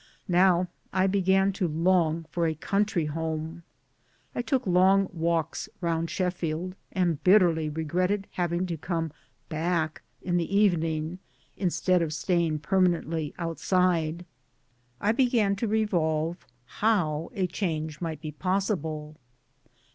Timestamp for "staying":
12.13-12.61